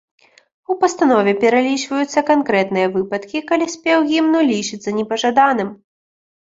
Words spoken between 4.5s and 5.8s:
лічыцца непажаданым.